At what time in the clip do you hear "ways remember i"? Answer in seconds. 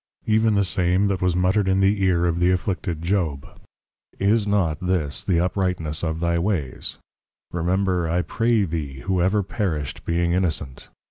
6.39-8.23